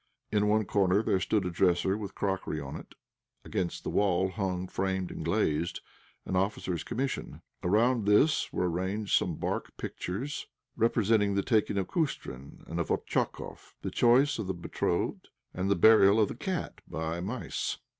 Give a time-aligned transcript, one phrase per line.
[0.31, 2.95] In one corner there stood a dresser with crockery on it.
[3.45, 5.79] Against the wall hung, framed and glazed,
[6.25, 7.43] an officer's commission.
[7.63, 13.75] Around this were arranged some bark pictures, representing the "Taking of Kustrin" and of "Otchakóf,"
[13.83, 17.77] "The Choice of the Betrothed," and the "Burial of the Cat by the Mice."